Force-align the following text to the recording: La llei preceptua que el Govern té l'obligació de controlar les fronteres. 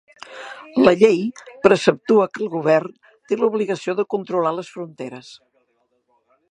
La 0.87 0.93
llei 1.01 1.19
preceptua 1.67 2.27
que 2.37 2.43
el 2.45 2.49
Govern 2.55 2.97
té 3.33 3.41
l'obligació 3.43 3.97
de 4.01 4.09
controlar 4.17 4.57
les 4.61 4.75
fronteres. 4.77 5.33